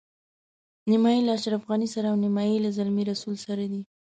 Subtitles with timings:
[0.89, 3.81] نیمایي یې له اشرف غني سره او نیمایي له زلمي رسول سره دي.